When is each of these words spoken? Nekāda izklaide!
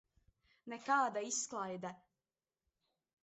Nekāda 0.73 1.23
izklaide! 1.27 1.91